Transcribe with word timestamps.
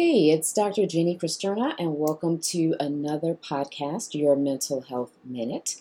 Hey, 0.00 0.30
it's 0.30 0.52
Dr. 0.52 0.86
Jenny 0.86 1.18
Cristerna, 1.18 1.74
and 1.76 1.98
welcome 1.98 2.38
to 2.52 2.76
another 2.78 3.34
podcast, 3.34 4.14
Your 4.14 4.36
Mental 4.36 4.82
Health 4.82 5.10
Minute. 5.24 5.74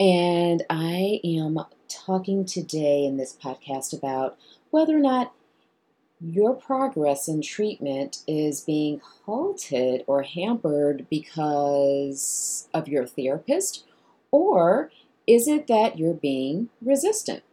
And 0.00 0.64
I 0.68 1.20
am 1.22 1.60
talking 1.86 2.46
today 2.46 3.04
in 3.04 3.16
this 3.16 3.32
podcast 3.32 3.96
about 3.96 4.36
whether 4.70 4.96
or 4.96 5.00
not 5.00 5.34
your 6.20 6.52
progress 6.52 7.28
in 7.28 7.42
treatment 7.42 8.24
is 8.26 8.60
being 8.60 9.00
halted 9.24 10.02
or 10.08 10.24
hampered 10.24 11.06
because 11.08 12.68
of 12.74 12.88
your 12.88 13.06
therapist, 13.06 13.84
or 14.32 14.90
is 15.28 15.46
it 15.46 15.68
that 15.68 15.96
you're 15.96 16.12
being 16.12 16.70
resistant? 16.82 17.44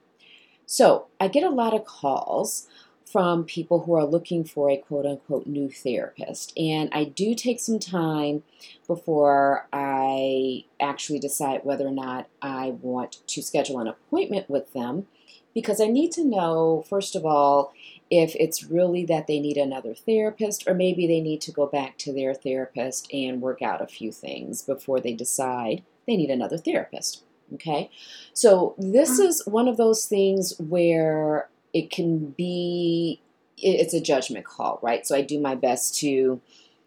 So, 0.65 1.09
I 1.19 1.27
get 1.27 1.43
a 1.43 1.49
lot 1.51 1.75
of 1.75 1.85
calls 1.85 2.67
from 3.11 3.43
people 3.43 3.81
who 3.81 3.93
are 3.93 4.05
looking 4.05 4.43
for 4.43 4.69
a 4.69 4.77
quote 4.77 5.05
unquote 5.05 5.47
new 5.47 5.69
therapist. 5.69 6.57
And 6.57 6.89
I 6.93 7.05
do 7.05 7.35
take 7.35 7.59
some 7.59 7.79
time 7.79 8.43
before 8.87 9.67
I 9.73 10.65
actually 10.79 11.19
decide 11.19 11.61
whether 11.63 11.87
or 11.87 11.91
not 11.91 12.27
I 12.41 12.75
want 12.81 13.27
to 13.27 13.41
schedule 13.41 13.79
an 13.79 13.87
appointment 13.87 14.49
with 14.49 14.73
them 14.73 15.07
because 15.53 15.81
I 15.81 15.87
need 15.87 16.11
to 16.13 16.23
know, 16.23 16.85
first 16.89 17.15
of 17.15 17.25
all, 17.25 17.73
if 18.09 18.35
it's 18.35 18.63
really 18.63 19.05
that 19.05 19.27
they 19.27 19.39
need 19.39 19.57
another 19.57 19.93
therapist, 19.93 20.67
or 20.67 20.73
maybe 20.73 21.07
they 21.07 21.21
need 21.21 21.41
to 21.41 21.51
go 21.51 21.65
back 21.65 21.97
to 21.99 22.13
their 22.13 22.33
therapist 22.33 23.11
and 23.13 23.41
work 23.41 23.61
out 23.61 23.81
a 23.81 23.87
few 23.87 24.11
things 24.11 24.61
before 24.61 24.99
they 24.99 25.13
decide 25.13 25.83
they 26.07 26.17
need 26.17 26.29
another 26.29 26.57
therapist. 26.57 27.23
Okay, 27.53 27.89
so 28.33 28.75
this 28.77 29.19
mm. 29.19 29.25
is 29.25 29.45
one 29.45 29.67
of 29.67 29.75
those 29.75 30.05
things 30.05 30.53
where 30.57 31.49
it 31.73 31.89
can 31.89 32.31
be 32.31 33.21
it's 33.57 33.93
a 33.93 34.01
judgment 34.01 34.45
call, 34.45 34.79
right? 34.81 35.05
So 35.05 35.15
I 35.15 35.21
do 35.21 35.39
my 35.39 35.55
best 35.55 35.95
to 35.99 36.41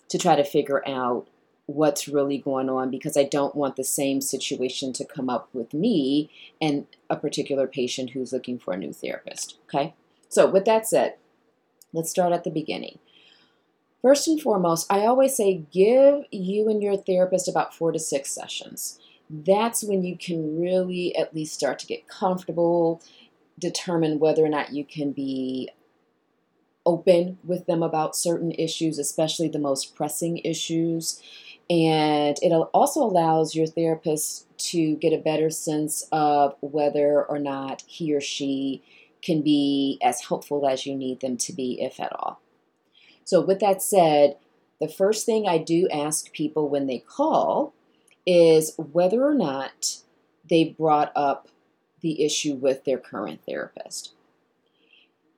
to 0.09 0.19
try 0.19 0.37
to 0.37 0.45
figure 0.45 0.87
out 0.89 1.29
what's 1.67 2.09
really 2.09 2.39
going 2.39 2.69
on 2.69 2.91
because 2.91 3.17
I 3.17 3.25
don't 3.25 3.55
want 3.55 3.77
the 3.77 3.85
same 3.85 4.21
situation 4.21 4.93
to 4.95 5.05
come 5.05 5.31
up 5.31 5.49
with 5.55 5.73
me 5.73 6.31
and 6.61 6.87
a 7.09 7.17
particular 7.17 7.67
patient 7.67 8.11
who's 8.11 8.33
looking 8.33 8.59
for 8.59 8.75
a 8.75 8.77
new 8.77 8.93
therapist, 8.93 9.57
okay? 9.65 9.95
So 10.29 10.47
with 10.47 10.67
that 10.67 10.87
said, 10.87 11.15
let's 11.93 12.11
start 12.11 12.33
at 12.33 12.45
the 12.45 12.51
beginning. 12.51 12.99
First 14.03 14.29
and 14.29 14.39
foremost, 14.39 14.87
I 14.93 15.07
always 15.07 15.35
say 15.35 15.63
give 15.73 16.25
you 16.31 16.69
and 16.69 16.83
your 16.83 16.99
therapist 16.99 17.49
about 17.49 17.75
4 17.75 17.93
to 17.93 17.99
6 17.99 18.31
sessions. 18.31 18.99
That's 19.31 19.83
when 19.83 20.05
you 20.05 20.19
can 20.19 20.61
really 20.61 21.17
at 21.17 21.35
least 21.35 21.55
start 21.55 21.79
to 21.79 21.87
get 21.87 22.07
comfortable 22.07 23.01
determine 23.59 24.19
whether 24.19 24.45
or 24.45 24.49
not 24.49 24.73
you 24.73 24.85
can 24.85 25.13
be 25.13 25.71
open 26.87 27.39
with 27.45 27.67
them 27.67 27.83
about 27.83 28.17
certain 28.17 28.53
issues, 28.53 28.99
especially 28.99 29.49
the 29.49 29.59
most 29.59 29.95
pressing 29.95 30.39
issues. 30.39 31.23
And 31.71 32.37
it 32.43 32.53
also 32.53 33.01
allows 33.03 33.55
your 33.55 33.67
therapist 33.67 34.47
to 34.59 34.97
get 34.97 35.13
a 35.13 35.19
better 35.19 35.49
sense 35.51 36.07
of 36.13 36.57
whether 36.61 37.25
or 37.25 37.39
not 37.39 37.83
he 37.87 38.15
or 38.15 38.21
she 38.21 38.83
can 39.23 39.41
be 39.41 39.99
as 40.03 40.21
helpful 40.21 40.69
as 40.69 40.85
you 40.85 40.95
need 40.95 41.21
them 41.21 41.39
to 41.39 41.53
be, 41.53 41.81
if 41.81 41.99
at 41.99 42.13
all. 42.15 42.41
So, 43.25 43.41
with 43.41 43.61
that 43.61 43.81
said, 43.83 44.37
the 44.81 44.89
first 44.89 45.25
thing 45.25 45.49
I 45.49 45.57
do 45.57 45.89
ask 45.89 46.31
people 46.33 46.69
when 46.69 46.87
they 46.87 46.99
call 46.99 47.73
is 48.27 48.75
whether 48.77 49.25
or 49.25 49.35
not 49.35 49.99
they 50.49 50.65
brought 50.65 51.11
up 51.17 51.49
the 52.05 52.23
issue 52.23 52.55
with 52.55 52.85
their 52.85 52.99
current 52.99 53.41
therapist. 53.49 54.13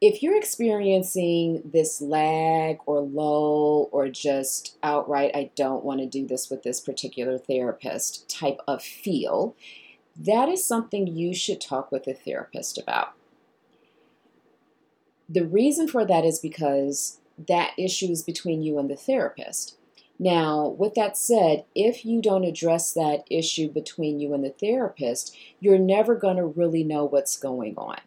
If 0.00 0.20
you're 0.20 0.36
experiencing 0.36 1.62
this 1.64 2.00
lag 2.02 2.78
or 2.86 3.00
lull 3.00 3.88
or 3.92 4.08
just 4.08 4.76
outright, 4.82 5.30
I 5.32 5.52
don't 5.54 5.84
want 5.84 6.00
to 6.00 6.06
do 6.06 6.26
this 6.26 6.50
with 6.50 6.64
this 6.64 6.80
particular 6.80 7.38
therapist 7.38 8.28
type 8.28 8.58
of 8.66 8.82
feel, 8.82 9.54
that 10.16 10.48
is 10.48 10.64
something 10.64 11.06
you 11.06 11.34
should 11.34 11.60
talk 11.60 11.92
with 11.92 12.08
a 12.08 12.14
therapist 12.14 12.78
about. 12.78 13.12
The 15.28 15.46
reason 15.46 15.86
for 15.86 16.04
that 16.04 16.24
is 16.24 16.40
because 16.40 17.20
that 17.46 17.74
issue 17.78 18.10
is 18.10 18.24
between 18.24 18.60
you 18.60 18.80
and 18.80 18.90
the 18.90 18.96
therapist. 18.96 19.76
Now, 20.18 20.68
with 20.68 20.94
that 20.94 21.16
said, 21.16 21.64
if 21.74 22.04
you 22.04 22.22
don't 22.22 22.44
address 22.44 22.92
that 22.94 23.24
issue 23.30 23.70
between 23.70 24.18
you 24.18 24.32
and 24.32 24.44
the 24.44 24.50
therapist, 24.50 25.36
you're 25.60 25.78
never 25.78 26.14
going 26.14 26.36
to 26.36 26.46
really 26.46 26.84
know 26.84 27.04
what's 27.04 27.36
going 27.36 27.76
on. 27.76 27.98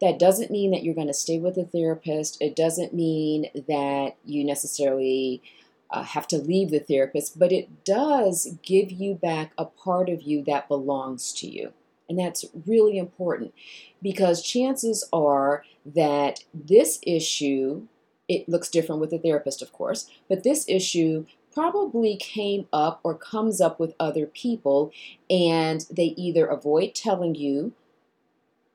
That 0.00 0.18
doesn't 0.18 0.50
mean 0.50 0.70
that 0.70 0.82
you're 0.82 0.94
going 0.94 1.08
to 1.08 1.14
stay 1.14 1.38
with 1.38 1.56
the 1.56 1.64
therapist. 1.64 2.40
It 2.40 2.56
doesn't 2.56 2.94
mean 2.94 3.46
that 3.68 4.16
you 4.24 4.44
necessarily 4.44 5.42
uh, 5.90 6.04
have 6.04 6.26
to 6.28 6.38
leave 6.38 6.70
the 6.70 6.80
therapist, 6.80 7.38
but 7.38 7.52
it 7.52 7.84
does 7.84 8.56
give 8.62 8.90
you 8.92 9.14
back 9.14 9.52
a 9.58 9.64
part 9.64 10.08
of 10.08 10.22
you 10.22 10.42
that 10.44 10.68
belongs 10.68 11.32
to 11.34 11.48
you. 11.48 11.72
And 12.08 12.18
that's 12.18 12.44
really 12.66 12.96
important 12.96 13.54
because 14.02 14.42
chances 14.42 15.08
are 15.12 15.64
that 15.84 16.44
this 16.54 16.98
issue, 17.02 17.86
it 18.28 18.48
looks 18.48 18.68
different 18.68 19.00
with 19.00 19.10
the 19.10 19.18
therapist, 19.18 19.62
of 19.62 19.72
course, 19.72 20.08
but 20.28 20.42
this 20.42 20.64
issue 20.68 21.26
probably 21.52 22.16
came 22.16 22.66
up 22.72 23.00
or 23.02 23.14
comes 23.14 23.60
up 23.60 23.80
with 23.80 23.94
other 23.98 24.26
people 24.26 24.92
and 25.28 25.86
they 25.90 26.14
either 26.16 26.46
avoid 26.46 26.94
telling 26.94 27.34
you, 27.34 27.72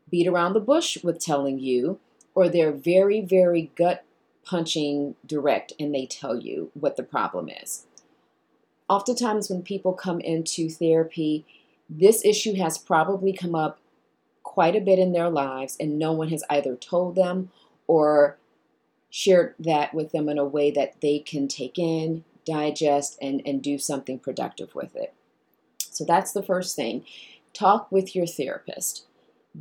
beat 0.10 0.28
around 0.28 0.54
the 0.54 0.60
bush 0.60 0.98
with 1.04 1.20
telling 1.20 1.60
you, 1.60 2.00
or 2.34 2.50
they're 2.50 2.72
very, 2.72 3.22
very 3.22 3.72
gut 3.76 4.04
punching 4.44 5.16
direct 5.26 5.74
and 5.80 5.94
they 5.94 6.06
tell 6.06 6.38
you 6.38 6.72
what 6.74 6.96
the 6.96 7.04
problem 7.04 7.50
is. 7.50 7.86
Oftentimes, 8.88 9.50
when 9.50 9.64
people 9.64 9.94
come 9.94 10.20
into 10.20 10.70
therapy, 10.70 11.46
this 11.90 12.24
issue 12.24 12.56
has 12.56 12.78
probably 12.78 13.34
come 13.34 13.56
up 13.56 13.80
quite 14.44 14.76
a 14.76 14.82
bit 14.82 15.00
in 15.00 15.12
their 15.12 15.30
lives, 15.30 15.76
and 15.80 15.98
no 15.98 16.12
one 16.12 16.30
has 16.30 16.44
either 16.52 16.76
told 16.76 17.16
them 17.16 17.52
or 17.88 18.38
shared 19.10 19.56
that 19.58 19.94
with 19.94 20.12
them 20.12 20.30
in 20.30 20.38
a 20.38 20.46
way 20.46 20.70
that 20.70 21.02
they 21.02 21.18
can 21.18 21.48
take 21.48 21.80
in, 21.80 22.24
digest, 22.46 23.18
and, 23.22 23.42
and 23.46 23.62
do 23.62 23.78
something 23.78 24.20
productive 24.20 24.76
with 24.76 24.96
it. 24.96 25.14
So 25.80 26.06
that's 26.06 26.32
the 26.32 26.44
first 26.44 26.76
thing. 26.76 27.06
Talk 27.54 27.92
with 27.92 28.16
your 28.16 28.28
therapist. 28.28 29.06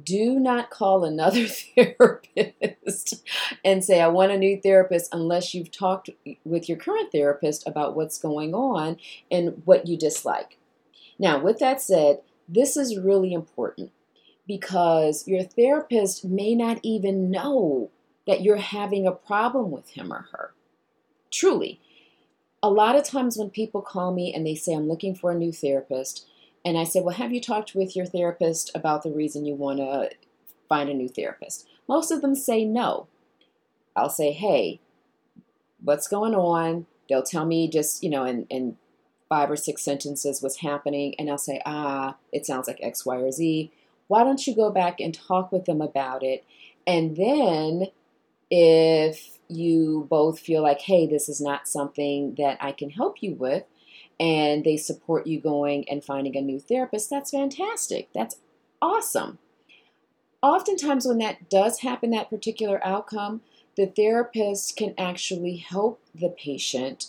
Do 0.02 0.40
not 0.40 0.70
call 0.70 1.04
another 1.04 1.46
therapist 1.76 3.22
and 3.64 3.84
say, 3.84 4.00
I 4.00 4.08
want 4.08 4.32
a 4.32 4.38
new 4.38 4.60
therapist, 4.60 5.14
unless 5.14 5.54
you've 5.54 5.70
talked 5.70 6.10
with 6.44 6.68
your 6.68 6.78
current 6.78 7.12
therapist 7.12 7.66
about 7.66 7.94
what's 7.94 8.18
going 8.18 8.54
on 8.54 8.96
and 9.30 9.62
what 9.64 9.86
you 9.86 9.96
dislike. 9.96 10.58
Now, 11.18 11.40
with 11.40 11.60
that 11.60 11.80
said, 11.80 12.20
this 12.48 12.76
is 12.76 12.98
really 12.98 13.32
important 13.32 13.92
because 14.46 15.26
your 15.26 15.42
therapist 15.42 16.24
may 16.24 16.54
not 16.54 16.80
even 16.82 17.30
know 17.30 17.90
that 18.26 18.42
you're 18.42 18.56
having 18.56 19.06
a 19.06 19.12
problem 19.12 19.70
with 19.70 19.90
him 19.90 20.12
or 20.12 20.26
her. 20.32 20.52
Truly, 21.30 21.80
a 22.64 22.70
lot 22.70 22.96
of 22.96 23.04
times 23.04 23.36
when 23.36 23.50
people 23.50 23.82
call 23.82 24.10
me 24.10 24.32
and 24.32 24.46
they 24.46 24.54
say, 24.54 24.72
I'm 24.72 24.88
looking 24.88 25.14
for 25.14 25.30
a 25.30 25.34
new 25.34 25.52
therapist, 25.52 26.26
and 26.64 26.78
I 26.78 26.84
say, 26.84 27.02
Well, 27.02 27.14
have 27.14 27.30
you 27.30 27.38
talked 27.38 27.74
with 27.74 27.94
your 27.94 28.06
therapist 28.06 28.70
about 28.74 29.02
the 29.02 29.12
reason 29.12 29.44
you 29.44 29.54
want 29.54 29.80
to 29.80 30.08
find 30.66 30.88
a 30.88 30.94
new 30.94 31.06
therapist? 31.06 31.68
Most 31.86 32.10
of 32.10 32.22
them 32.22 32.34
say 32.34 32.64
no. 32.64 33.06
I'll 33.94 34.08
say, 34.08 34.32
Hey, 34.32 34.80
what's 35.82 36.08
going 36.08 36.34
on? 36.34 36.86
They'll 37.06 37.22
tell 37.22 37.44
me 37.44 37.68
just, 37.68 38.02
you 38.02 38.08
know, 38.08 38.24
in, 38.24 38.46
in 38.48 38.78
five 39.28 39.50
or 39.50 39.56
six 39.56 39.82
sentences 39.82 40.40
what's 40.40 40.60
happening, 40.60 41.14
and 41.18 41.28
I'll 41.28 41.36
say, 41.36 41.60
Ah, 41.66 42.16
it 42.32 42.46
sounds 42.46 42.66
like 42.66 42.78
X, 42.80 43.04
Y, 43.04 43.16
or 43.16 43.30
Z. 43.30 43.72
Why 44.08 44.24
don't 44.24 44.46
you 44.46 44.56
go 44.56 44.70
back 44.70 45.00
and 45.00 45.12
talk 45.12 45.52
with 45.52 45.66
them 45.66 45.82
about 45.82 46.22
it? 46.22 46.46
And 46.86 47.14
then 47.14 47.88
if 48.50 49.33
you 49.48 50.06
both 50.10 50.38
feel 50.38 50.62
like, 50.62 50.80
hey, 50.80 51.06
this 51.06 51.28
is 51.28 51.40
not 51.40 51.68
something 51.68 52.34
that 52.36 52.58
I 52.60 52.72
can 52.72 52.90
help 52.90 53.22
you 53.22 53.34
with, 53.34 53.64
and 54.18 54.64
they 54.64 54.76
support 54.76 55.26
you 55.26 55.40
going 55.40 55.88
and 55.88 56.04
finding 56.04 56.36
a 56.36 56.40
new 56.40 56.60
therapist, 56.60 57.10
that's 57.10 57.30
fantastic. 57.30 58.08
That's 58.14 58.36
awesome. 58.80 59.38
Oftentimes, 60.42 61.06
when 61.06 61.18
that 61.18 61.48
does 61.48 61.80
happen, 61.80 62.10
that 62.10 62.30
particular 62.30 62.84
outcome, 62.86 63.40
the 63.76 63.86
therapist 63.86 64.76
can 64.76 64.94
actually 64.98 65.56
help 65.56 66.00
the 66.14 66.28
patient 66.28 67.06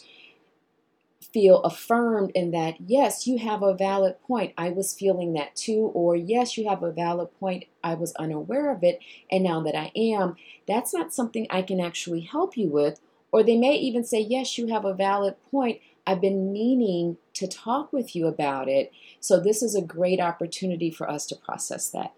feel 1.36 1.62
affirmed 1.64 2.32
in 2.34 2.52
that, 2.52 2.76
yes, 2.80 3.28
you 3.28 3.38
have 3.38 3.62
a 3.62 3.74
valid 3.74 4.16
point. 4.22 4.54
I 4.58 4.70
was 4.70 4.98
feeling 4.98 5.34
that 5.34 5.54
too. 5.54 5.92
Or, 5.94 6.16
yes, 6.16 6.58
you 6.58 6.70
have 6.70 6.82
a 6.82 6.94
valid 6.94 7.28
point. 7.42 7.66
I 7.84 7.96
was 7.96 8.16
unaware 8.16 8.72
of 8.72 8.86
it. 8.86 9.00
And 9.30 9.44
now 9.44 9.62
that 9.64 9.76
I 9.76 9.92
am, 9.98 10.38
that's 10.66 10.94
not 10.94 11.14
something 11.14 11.46
I 11.50 11.62
can 11.62 11.82
actually 11.82 12.22
help 12.22 12.56
you 12.56 12.70
with. 12.70 13.02
Or 13.34 13.44
they 13.44 13.58
may 13.58 13.76
even 13.76 14.06
say, 14.06 14.22
yes, 14.22 14.58
you 14.58 14.68
have 14.68 14.86
a 14.86 14.94
valid 14.94 15.36
point. 15.52 15.82
I've 16.08 16.22
been 16.22 16.54
meaning 16.54 17.18
to 17.34 17.48
talk 17.48 17.92
with 17.92 18.16
you 18.16 18.28
about 18.28 18.70
it. 18.70 18.94
So, 19.20 19.38
this 19.38 19.62
is 19.62 19.76
a 19.76 19.82
great 19.82 20.22
opportunity 20.22 20.90
for 20.90 21.10
us 21.10 21.26
to 21.26 21.36
process 21.36 21.90
that. 21.90 22.14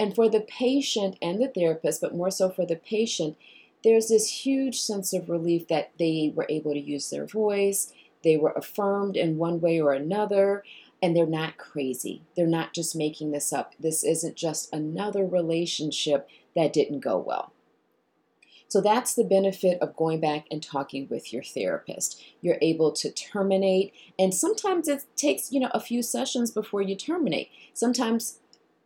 And 0.00 0.16
for 0.16 0.28
the 0.28 0.40
patient 0.40 1.16
and 1.22 1.40
the 1.40 1.46
therapist, 1.46 2.00
but 2.00 2.16
more 2.16 2.32
so 2.32 2.50
for 2.50 2.66
the 2.66 2.74
patient, 2.74 3.36
there's 3.84 4.08
this 4.08 4.44
huge 4.44 4.80
sense 4.80 5.12
of 5.12 5.28
relief 5.28 5.68
that 5.68 5.92
they 5.98 6.32
were 6.34 6.46
able 6.48 6.72
to 6.72 6.80
use 6.80 7.10
their 7.10 7.26
voice, 7.26 7.92
they 8.22 8.36
were 8.36 8.52
affirmed 8.52 9.16
in 9.16 9.38
one 9.38 9.60
way 9.60 9.80
or 9.80 9.92
another, 9.92 10.64
and 11.02 11.16
they're 11.16 11.26
not 11.26 11.58
crazy. 11.58 12.22
They're 12.36 12.46
not 12.46 12.72
just 12.74 12.94
making 12.94 13.32
this 13.32 13.52
up. 13.52 13.74
This 13.78 14.04
isn't 14.04 14.36
just 14.36 14.72
another 14.72 15.26
relationship 15.26 16.28
that 16.54 16.72
didn't 16.72 17.00
go 17.00 17.18
well. 17.18 17.52
So 18.68 18.80
that's 18.80 19.14
the 19.14 19.24
benefit 19.24 19.78
of 19.82 19.96
going 19.96 20.20
back 20.20 20.46
and 20.50 20.62
talking 20.62 21.06
with 21.10 21.30
your 21.30 21.42
therapist. 21.42 22.22
You're 22.40 22.56
able 22.62 22.90
to 22.92 23.10
terminate, 23.10 23.92
and 24.18 24.32
sometimes 24.32 24.88
it 24.88 25.04
takes, 25.14 25.52
you 25.52 25.60
know, 25.60 25.70
a 25.74 25.80
few 25.80 26.02
sessions 26.02 26.50
before 26.50 26.80
you 26.80 26.96
terminate. 26.96 27.50
Sometimes 27.74 28.38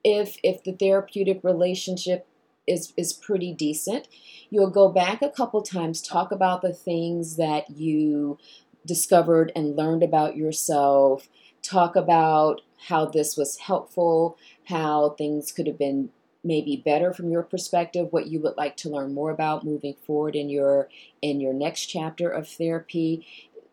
if 0.03 0.39
if 0.43 0.65
the 0.65 0.73
therapeutic 0.73 1.39
relationship 1.45 2.27
is 2.67 2.95
is 2.97 3.13
pretty 3.13 3.53
decent, 3.53 4.09
you'll 4.51 4.71
go 4.71 4.89
back 4.89 5.23
a 5.23 5.31
couple 5.31 5.63
times, 5.63 6.03
talk 6.03 6.33
about 6.33 6.63
the 6.63 6.73
things 6.73 7.37
that 7.37 7.71
you 7.71 8.39
discovered 8.87 9.53
and 9.55 9.77
learned 9.77 10.03
about 10.03 10.37
yourself, 10.37 11.29
talk 11.63 11.97
about 11.97 12.63
how 12.89 13.05
this 13.05 13.37
was 13.37 13.59
helpful, 13.59 14.39
how 14.65 15.11
things 15.11 15.53
could 15.53 15.67
have 15.67 15.79
been 15.79 16.11
maybe 16.45 16.77
better 16.77 17.13
from 17.13 17.31
your 17.31 17.43
perspective 17.43 18.13
what 18.13 18.29
you 18.29 18.39
would 18.39 18.57
like 18.57 18.77
to 18.77 18.89
learn 18.89 19.13
more 19.13 19.31
about 19.31 19.65
moving 19.65 19.95
forward 20.07 20.37
in 20.37 20.49
your 20.49 20.89
in 21.21 21.41
your 21.41 21.53
next 21.53 21.87
chapter 21.87 22.31
of 22.31 22.49
therapy. 22.49 23.27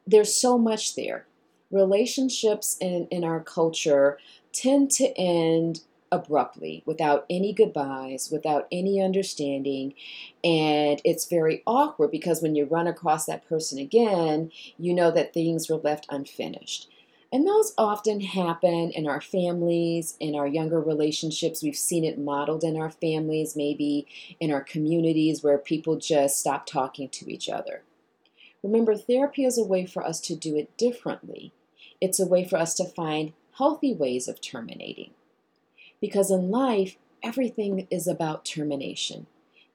There's 0.07 0.33
so 0.33 0.57
much 0.57 0.95
there. 0.95 1.27
Relationships 1.69 2.77
in, 2.81 3.07
in 3.11 3.23
our 3.23 3.39
culture 3.39 4.17
tend 4.51 4.91
to 4.91 5.15
end 5.17 5.81
abruptly 6.13 6.83
without 6.85 7.25
any 7.29 7.51
goodbyes 7.51 8.29
without 8.31 8.67
any 8.71 9.01
understanding 9.01 9.93
and 10.43 11.01
it's 11.03 11.25
very 11.25 11.63
awkward 11.65 12.11
because 12.11 12.41
when 12.41 12.55
you 12.55 12.65
run 12.65 12.87
across 12.87 13.25
that 13.25 13.47
person 13.49 13.79
again 13.79 14.51
you 14.77 14.93
know 14.93 15.09
that 15.09 15.33
things 15.33 15.69
were 15.69 15.77
left 15.77 16.05
unfinished 16.09 16.87
and 17.33 17.47
those 17.47 17.73
often 17.79 18.21
happen 18.21 18.91
in 18.91 19.07
our 19.07 19.19
families, 19.19 20.15
in 20.19 20.35
our 20.35 20.45
younger 20.45 20.79
relationships. 20.79 21.63
We've 21.63 21.75
seen 21.75 22.05
it 22.05 22.19
modeled 22.19 22.63
in 22.63 22.77
our 22.77 22.91
families, 22.91 23.55
maybe 23.55 24.05
in 24.39 24.51
our 24.51 24.61
communities 24.61 25.41
where 25.41 25.57
people 25.57 25.95
just 25.95 26.39
stop 26.39 26.67
talking 26.67 27.09
to 27.09 27.33
each 27.33 27.49
other. 27.49 27.81
Remember, 28.61 28.95
therapy 28.95 29.45
is 29.45 29.57
a 29.57 29.63
way 29.63 29.87
for 29.87 30.05
us 30.05 30.21
to 30.21 30.35
do 30.35 30.55
it 30.55 30.77
differently. 30.77 31.51
It's 31.99 32.19
a 32.19 32.27
way 32.27 32.45
for 32.45 32.57
us 32.57 32.75
to 32.75 32.85
find 32.85 33.33
healthy 33.57 33.95
ways 33.95 34.27
of 34.27 34.39
terminating. 34.39 35.11
Because 36.03 36.29
in 36.29 36.51
life, 36.51 36.97
everything 37.23 37.87
is 37.89 38.07
about 38.07 38.43
termination. 38.43 39.27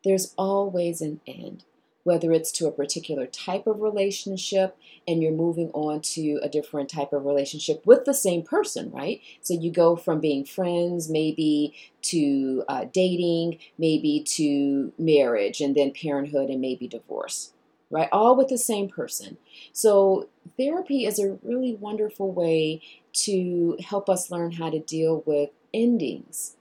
There's 0.04 0.34
always 0.36 1.00
an 1.00 1.22
end 1.26 1.64
whether 2.08 2.32
it's 2.32 2.50
to 2.50 2.66
a 2.66 2.72
particular 2.72 3.26
type 3.26 3.66
of 3.66 3.82
relationship 3.82 4.74
and 5.06 5.22
you're 5.22 5.30
moving 5.30 5.70
on 5.74 6.00
to 6.00 6.40
a 6.42 6.48
different 6.48 6.88
type 6.88 7.12
of 7.12 7.26
relationship 7.26 7.84
with 7.84 8.06
the 8.06 8.14
same 8.14 8.42
person, 8.42 8.90
right? 8.90 9.20
So 9.42 9.52
you 9.52 9.70
go 9.70 9.94
from 9.94 10.18
being 10.18 10.46
friends, 10.46 11.10
maybe 11.10 11.74
to 12.02 12.64
uh, 12.66 12.86
dating, 12.90 13.58
maybe 13.76 14.22
to 14.36 14.90
marriage, 14.98 15.60
and 15.60 15.74
then 15.74 15.92
parenthood, 15.92 16.48
and 16.48 16.62
maybe 16.62 16.88
divorce, 16.88 17.52
right? 17.90 18.08
All 18.10 18.36
with 18.36 18.48
the 18.48 18.56
same 18.56 18.88
person. 18.88 19.36
So 19.74 20.30
therapy 20.56 21.04
is 21.04 21.18
a 21.18 21.38
really 21.42 21.74
wonderful 21.74 22.32
way 22.32 22.80
to 23.24 23.76
help 23.84 24.08
us 24.08 24.30
learn 24.30 24.52
how 24.52 24.70
to 24.70 24.80
deal 24.80 25.22
with 25.26 25.50
endings 25.72 26.56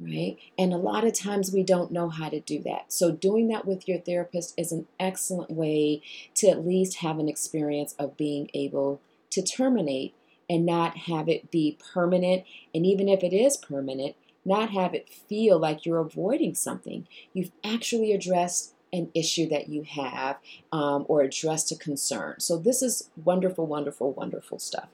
right? 0.00 0.36
And 0.58 0.72
a 0.72 0.78
lot 0.78 1.04
of 1.04 1.12
times 1.12 1.52
we 1.52 1.62
don't 1.62 1.92
know 1.92 2.08
how 2.08 2.28
to 2.28 2.40
do 2.40 2.60
that. 2.62 2.92
So, 2.92 3.10
doing 3.10 3.48
that 3.48 3.66
with 3.66 3.88
your 3.88 3.98
therapist 3.98 4.54
is 4.56 4.72
an 4.72 4.86
excellent 4.98 5.50
way 5.50 6.02
to 6.34 6.48
at 6.48 6.66
least 6.66 6.98
have 6.98 7.18
an 7.18 7.28
experience 7.28 7.94
of 7.98 8.16
being 8.16 8.50
able 8.54 9.00
to 9.30 9.42
terminate 9.42 10.14
and 10.48 10.66
not 10.66 10.96
have 10.96 11.28
it 11.28 11.50
be 11.50 11.78
permanent. 11.92 12.44
And 12.74 12.84
even 12.84 13.08
if 13.08 13.22
it 13.22 13.32
is 13.32 13.56
permanent, 13.56 14.16
not 14.44 14.70
have 14.70 14.94
it 14.94 15.08
feel 15.08 15.58
like 15.58 15.86
you're 15.86 16.00
avoiding 16.00 16.54
something. 16.54 17.06
You've 17.32 17.52
actually 17.64 18.12
addressed 18.12 18.74
an 18.92 19.10
issue 19.14 19.48
that 19.48 19.68
you 19.68 19.82
have 19.82 20.36
um, 20.70 21.04
or 21.08 21.22
addressed 21.22 21.72
a 21.72 21.76
concern. 21.76 22.40
So, 22.40 22.56
this 22.56 22.82
is 22.82 23.10
wonderful, 23.24 23.66
wonderful, 23.66 24.12
wonderful 24.12 24.58
stuff. 24.58 24.88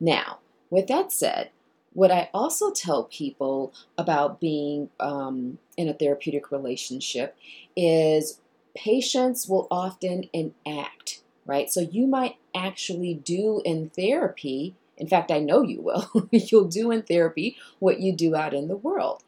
Now, 0.00 0.38
with 0.68 0.88
that 0.88 1.12
said, 1.12 1.50
what 1.94 2.10
I 2.10 2.30
also 2.32 2.70
tell 2.70 3.04
people 3.04 3.74
about 3.98 4.40
being 4.40 4.90
um, 4.98 5.58
in 5.76 5.88
a 5.88 5.94
therapeutic 5.94 6.50
relationship 6.50 7.36
is 7.76 8.40
patients 8.74 9.48
will 9.48 9.68
often 9.70 10.28
enact, 10.32 11.22
right? 11.44 11.70
So 11.70 11.80
you 11.80 12.06
might 12.06 12.36
actually 12.54 13.14
do 13.14 13.60
in 13.64 13.90
therapy, 13.90 14.74
in 14.96 15.06
fact, 15.06 15.30
I 15.30 15.38
know 15.38 15.62
you 15.62 15.82
will, 15.82 16.28
you'll 16.30 16.68
do 16.68 16.90
in 16.90 17.02
therapy 17.02 17.56
what 17.78 18.00
you 18.00 18.14
do 18.14 18.34
out 18.34 18.54
in 18.54 18.68
the 18.68 18.76
world. 18.76 19.22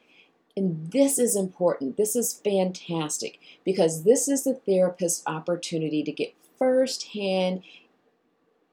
And 0.57 0.93
this 0.93 1.19
is 1.19 1.35
important. 1.35 1.97
This 1.97 2.15
is 2.15 2.41
fantastic 2.45 3.41
because 3.65 4.05
this 4.05 4.29
is 4.29 4.45
the 4.45 4.55
therapist's 4.55 5.23
opportunity 5.27 6.03
to 6.05 6.13
get 6.13 6.35
firsthand 6.59 7.63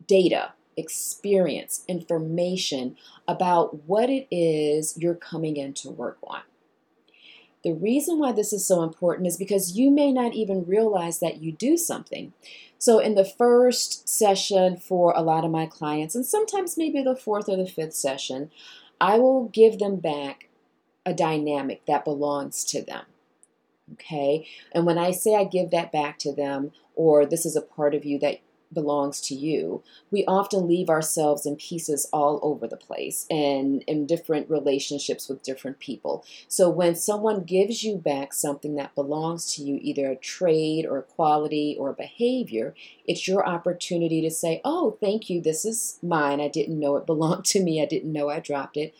data 0.06 0.54
experience, 0.82 1.86
information 1.88 2.98
about 3.28 3.86
what 3.86 4.10
it 4.10 4.28
is 4.30 4.98
you're 4.98 5.16
coming 5.16 5.56
in 5.56 5.74
to 5.76 5.90
work 5.90 6.18
on. 6.24 6.42
The 7.64 7.74
reason 7.74 8.18
why 8.18 8.32
this 8.32 8.52
is 8.52 8.68
so 8.68 8.82
important 8.82 9.28
is 9.28 9.38
because 9.38 9.78
you 9.78 9.92
may 9.92 10.12
not 10.12 10.34
even 10.34 10.66
realize 10.66 11.20
that 11.20 11.42
you 11.42 11.52
do 11.52 11.78
something. 11.78 12.34
So, 12.80 12.98
in 12.98 13.14
the 13.14 13.26
first 13.26 14.10
session 14.10 14.78
for 14.78 15.14
a 15.16 15.22
lot 15.22 15.46
of 15.46 15.52
my 15.52 15.68
clients, 15.68 16.16
and 16.16 16.26
sometimes 16.26 16.78
maybe 16.78 17.04
the 17.04 17.16
fourth 17.16 17.48
or 17.48 17.58
the 17.58 17.68
fifth 17.68 17.94
session, 17.94 18.50
I 19.00 19.20
will 19.20 19.50
give 19.50 19.78
them 19.78 19.98
back 19.98 20.50
a 21.06 21.14
dynamic 21.14 21.86
that 21.86 22.06
belongs 22.06 22.64
to 22.66 22.82
them. 22.82 23.06
Okay? 23.94 24.48
And 24.72 24.86
when 24.86 24.98
I 24.98 25.12
say 25.12 25.36
I 25.36 25.44
give 25.44 25.70
that 25.72 25.92
back 25.92 26.18
to 26.20 26.34
them, 26.34 26.72
or 26.96 27.26
this 27.26 27.46
is 27.46 27.56
a 27.56 27.62
part 27.62 27.94
of 27.94 28.06
you 28.06 28.18
that 28.20 28.40
belongs 28.74 29.22
to 29.22 29.36
you, 29.36 29.84
we 30.10 30.26
often 30.26 30.68
leave 30.68 30.90
ourselves 30.90 31.46
in 31.46 31.56
pieces 31.56 32.08
all 32.12 32.40
over 32.44 32.68
the 32.68 32.78
place 32.78 33.26
and 33.30 33.84
in 33.84 34.06
different 34.06 34.50
relationships 34.50 35.28
with 35.28 35.44
different 35.44 35.80
people. 35.80 36.26
So 36.48 36.70
when 36.70 36.96
someone 36.96 37.44
gives 37.44 37.84
you 37.84 37.98
back 37.98 38.34
something 38.34 38.76
that 38.76 38.96
belongs 38.96 39.54
to 39.56 39.64
you, 39.64 39.80
either 39.82 40.10
a 40.10 40.16
trade 40.16 40.86
or 40.86 40.98
a 40.98 41.04
quality 41.04 41.76
or 41.80 41.90
a 41.90 41.94
behavior, 41.94 42.74
it's 43.06 43.28
your 43.28 43.48
opportunity 43.48 44.22
to 44.22 44.32
say, 44.32 44.62
Oh, 44.64 44.98
thank 45.00 45.30
you, 45.30 45.42
this 45.42 45.66
is 45.66 46.00
mine. 46.02 46.40
I 46.40 46.48
didn't 46.48 46.80
know 46.80 46.96
it 46.96 47.06
belonged 47.06 47.46
to 47.46 47.62
me, 47.62 47.82
I 47.82 47.86
didn't 47.86 48.12
know 48.12 48.30
I 48.30 48.40
dropped 48.40 48.78
it. 48.78 48.94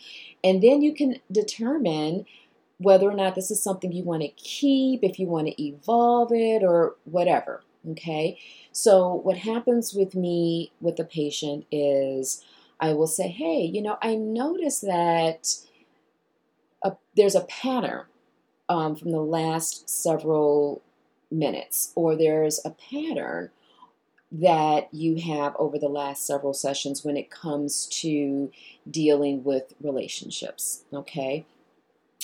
And 0.44 0.62
then 0.62 0.82
you 0.82 0.94
can 0.94 1.20
determine 1.30 2.26
whether 2.78 3.08
or 3.08 3.14
not 3.14 3.34
this 3.34 3.50
is 3.50 3.62
something 3.62 3.92
you 3.92 4.02
want 4.02 4.22
to 4.22 4.28
keep, 4.28 5.02
if 5.02 5.18
you 5.18 5.26
want 5.26 5.46
to 5.46 5.62
evolve 5.62 6.32
it, 6.32 6.62
or 6.62 6.96
whatever. 7.04 7.62
Okay, 7.90 8.38
so 8.72 9.14
what 9.14 9.36
happens 9.36 9.94
with 9.94 10.14
me 10.14 10.72
with 10.80 10.96
the 10.96 11.04
patient 11.04 11.66
is 11.70 12.42
I 12.80 12.94
will 12.94 13.06
say, 13.06 13.28
hey, 13.28 13.62
you 13.62 13.80
know, 13.80 13.96
I 14.02 14.16
noticed 14.16 14.82
that 14.82 15.54
a, 16.82 16.92
there's 17.16 17.36
a 17.36 17.42
pattern 17.42 18.06
um, 18.68 18.96
from 18.96 19.12
the 19.12 19.20
last 19.20 19.88
several 19.88 20.82
minutes, 21.30 21.92
or 21.94 22.16
there's 22.16 22.60
a 22.64 22.70
pattern 22.70 23.50
that 24.32 24.92
you 24.92 25.16
have 25.16 25.54
over 25.56 25.78
the 25.78 25.88
last 25.88 26.26
several 26.26 26.54
sessions 26.54 27.04
when 27.04 27.16
it 27.16 27.30
comes 27.30 27.86
to 27.86 28.50
dealing 28.90 29.44
with 29.44 29.74
relationships. 29.80 30.84
Okay, 30.92 31.44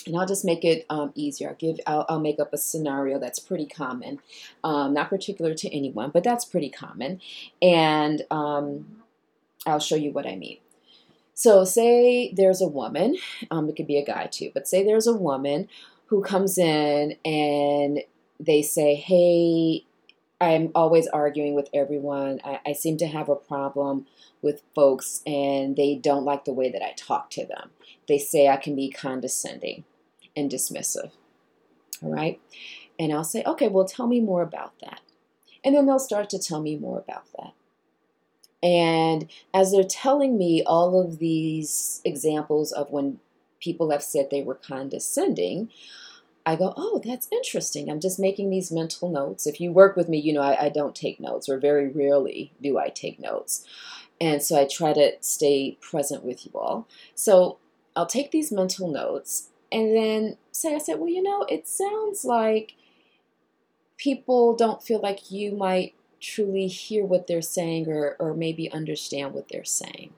and 0.05 0.17
I'll 0.17 0.25
just 0.25 0.45
make 0.45 0.63
it 0.63 0.85
um, 0.89 1.11
easier. 1.15 1.49
I'll 1.49 1.55
give 1.55 1.79
I'll, 1.85 2.05
I'll, 2.09 2.19
make 2.19 2.39
up 2.39 2.53
a 2.53 2.57
scenario 2.57 3.19
that's 3.19 3.39
pretty 3.39 3.65
common, 3.65 4.19
um, 4.63 4.93
not 4.93 5.09
particular 5.09 5.53
to 5.53 5.75
anyone, 5.75 6.11
but 6.11 6.23
that's 6.23 6.45
pretty 6.45 6.69
common, 6.69 7.21
and 7.61 8.23
um, 8.31 9.03
I'll 9.65 9.79
show 9.79 9.95
you 9.95 10.11
what 10.11 10.25
I 10.25 10.35
mean. 10.35 10.57
So, 11.33 11.63
say 11.65 12.33
there's 12.33 12.61
a 12.61 12.67
woman. 12.67 13.17
Um, 13.51 13.69
it 13.69 13.75
could 13.75 13.87
be 13.87 13.97
a 13.97 14.05
guy 14.05 14.27
too, 14.27 14.51
but 14.53 14.67
say 14.67 14.83
there's 14.83 15.07
a 15.07 15.15
woman 15.15 15.67
who 16.07 16.21
comes 16.21 16.57
in 16.57 17.15
and 17.25 17.99
they 18.39 18.61
say, 18.61 18.95
"Hey, 18.95 19.85
I'm 20.41 20.71
always 20.75 21.07
arguing 21.07 21.55
with 21.55 21.69
everyone. 21.73 22.39
I, 22.43 22.59
I 22.65 22.73
seem 22.73 22.97
to 22.97 23.07
have 23.07 23.29
a 23.29 23.35
problem 23.35 24.07
with 24.41 24.61
folks, 24.73 25.21
and 25.25 25.75
they 25.75 25.95
don't 25.95 26.23
like 26.23 26.45
the 26.45 26.53
way 26.53 26.71
that 26.71 26.83
I 26.83 26.93
talk 26.93 27.29
to 27.31 27.45
them." 27.45 27.71
they 28.09 28.17
say 28.17 28.49
I 28.49 28.57
can 28.57 28.75
be 28.75 28.89
condescending 28.89 29.85
and 30.35 30.49
dismissive. 30.49 31.11
All 32.01 32.11
right. 32.11 32.39
And 32.97 33.13
I'll 33.13 33.23
say, 33.23 33.43
okay, 33.45 33.67
well, 33.67 33.85
tell 33.85 34.07
me 34.07 34.19
more 34.19 34.41
about 34.41 34.73
that. 34.81 35.01
And 35.63 35.75
then 35.75 35.85
they'll 35.85 35.99
start 35.99 36.29
to 36.31 36.39
tell 36.39 36.61
me 36.61 36.77
more 36.77 36.99
about 36.99 37.25
that. 37.37 37.53
And 38.61 39.29
as 39.53 39.71
they're 39.71 39.83
telling 39.83 40.37
me 40.37 40.63
all 40.65 40.99
of 40.99 41.19
these 41.19 42.01
examples 42.03 42.71
of 42.71 42.91
when 42.91 43.19
people 43.59 43.91
have 43.91 44.03
said 44.03 44.29
they 44.29 44.43
were 44.43 44.55
condescending, 44.55 45.69
I 46.45 46.55
go, 46.55 46.73
oh, 46.75 47.01
that's 47.03 47.27
interesting. 47.31 47.89
I'm 47.89 47.99
just 47.99 48.19
making 48.19 48.49
these 48.49 48.71
mental 48.71 49.09
notes. 49.09 49.45
If 49.45 49.61
you 49.61 49.71
work 49.71 49.95
with 49.95 50.09
me, 50.09 50.17
you 50.17 50.33
know 50.33 50.41
I, 50.41 50.65
I 50.65 50.69
don't 50.69 50.95
take 50.95 51.19
notes, 51.19 51.47
or 51.47 51.57
very 51.57 51.87
rarely 51.89 52.53
do 52.61 52.77
I 52.77 52.89
take 52.89 53.19
notes. 53.19 53.65
And 54.19 54.41
so 54.41 54.59
I 54.59 54.65
try 54.65 54.93
to 54.93 55.13
stay 55.21 55.77
present 55.79 56.23
with 56.25 56.45
you 56.45 56.51
all. 56.55 56.87
So 57.15 57.59
I'll 57.95 58.05
take 58.05 58.31
these 58.31 58.51
mental 58.51 58.89
notes 58.89 59.49
and 59.71 59.95
then 59.95 60.37
say, 60.51 60.75
I 60.75 60.79
said, 60.79 60.99
well, 60.99 61.09
you 61.09 61.21
know, 61.21 61.45
it 61.49 61.67
sounds 61.67 62.25
like 62.25 62.75
people 63.97 64.55
don't 64.55 64.81
feel 64.81 64.99
like 64.99 65.31
you 65.31 65.51
might 65.51 65.93
truly 66.19 66.67
hear 66.67 67.05
what 67.05 67.27
they're 67.27 67.41
saying 67.41 67.87
or, 67.87 68.15
or 68.19 68.33
maybe 68.33 68.71
understand 68.71 69.33
what 69.33 69.47
they're 69.49 69.63
saying. 69.63 70.13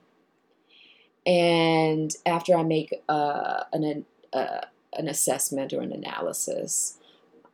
And 1.24 2.14
after 2.26 2.56
I 2.56 2.62
make 2.62 3.02
uh, 3.08 3.64
an, 3.72 4.04
uh, 4.32 4.60
an 4.94 5.08
assessment 5.08 5.72
or 5.72 5.80
an 5.80 5.92
analysis, 5.92 6.98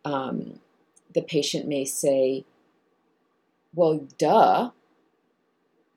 um, 0.05 0.61
the 1.15 1.23
patient 1.23 1.67
may 1.67 1.85
say, 1.85 2.45
Well, 3.75 4.07
duh, 4.17 4.71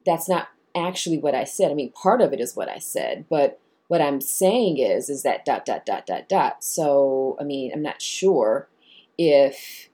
that's 0.05 0.27
not 0.27 0.49
actually 0.75 1.17
what 1.17 1.35
I 1.35 1.43
said. 1.43 1.71
I 1.71 1.73
mean, 1.73 1.91
part 1.91 2.21
of 2.21 2.33
it 2.33 2.39
is 2.39 2.55
what 2.55 2.69
I 2.69 2.79
said, 2.79 3.25
but 3.29 3.59
what 3.91 4.01
I'm 4.01 4.21
saying 4.21 4.77
is, 4.77 5.09
is 5.09 5.23
that 5.23 5.43
dot, 5.43 5.65
dot, 5.65 5.85
dot, 5.85 6.05
dot, 6.05 6.29
dot. 6.29 6.63
So, 6.63 7.35
I 7.41 7.43
mean, 7.43 7.73
I'm 7.73 7.81
not 7.81 8.01
sure 8.01 8.69
if, 9.17 9.89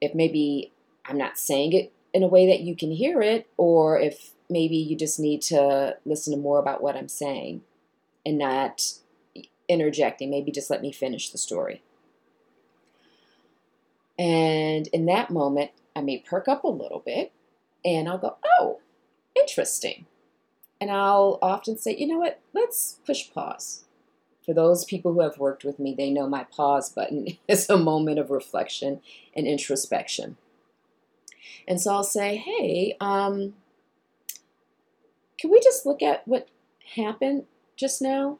if 0.00 0.14
maybe 0.14 0.70
I'm 1.04 1.18
not 1.18 1.36
saying 1.36 1.72
it 1.72 1.92
in 2.12 2.22
a 2.22 2.28
way 2.28 2.46
that 2.46 2.60
you 2.60 2.76
can 2.76 2.92
hear 2.92 3.20
it, 3.20 3.48
or 3.56 3.98
if 3.98 4.34
maybe 4.48 4.76
you 4.76 4.96
just 4.96 5.18
need 5.18 5.42
to 5.42 5.96
listen 6.04 6.32
to 6.32 6.38
more 6.38 6.60
about 6.60 6.80
what 6.80 6.94
I'm 6.94 7.08
saying 7.08 7.62
and 8.24 8.38
not 8.38 8.92
interjecting. 9.68 10.30
Maybe 10.30 10.52
just 10.52 10.70
let 10.70 10.80
me 10.80 10.92
finish 10.92 11.30
the 11.30 11.38
story. 11.38 11.82
And 14.16 14.86
in 14.92 15.06
that 15.06 15.30
moment, 15.30 15.72
I 15.96 16.02
may 16.02 16.18
perk 16.18 16.46
up 16.46 16.62
a 16.62 16.68
little 16.68 17.02
bit 17.04 17.32
and 17.84 18.08
I'll 18.08 18.16
go, 18.16 18.36
oh, 18.60 18.78
interesting. 19.34 20.06
And 20.80 20.90
I'll 20.90 21.38
often 21.40 21.78
say, 21.78 21.96
you 21.96 22.06
know 22.06 22.18
what, 22.18 22.40
let's 22.52 22.98
push 23.06 23.32
pause. 23.32 23.84
For 24.44 24.52
those 24.52 24.84
people 24.84 25.14
who 25.14 25.20
have 25.20 25.38
worked 25.38 25.64
with 25.64 25.78
me, 25.78 25.94
they 25.96 26.10
know 26.10 26.28
my 26.28 26.44
pause 26.44 26.90
button 26.90 27.38
is 27.48 27.68
a 27.70 27.78
moment 27.78 28.18
of 28.18 28.30
reflection 28.30 29.00
and 29.34 29.46
introspection. 29.46 30.36
And 31.66 31.80
so 31.80 31.92
I'll 31.92 32.04
say, 32.04 32.36
hey, 32.36 32.96
um, 33.00 33.54
can 35.38 35.50
we 35.50 35.60
just 35.60 35.86
look 35.86 36.02
at 36.02 36.26
what 36.28 36.48
happened 36.96 37.44
just 37.76 38.02
now? 38.02 38.38